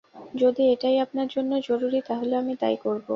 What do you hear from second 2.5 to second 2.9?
তাই